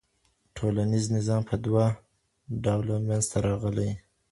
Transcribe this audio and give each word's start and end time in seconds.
ټولنیز 0.57 1.05
نظام 1.17 1.41
په 1.49 1.55
دوه 1.65 1.85
ډوله 2.63 2.95
منځ 3.07 3.25
ته 3.31 3.37
راغلی. 3.47 3.89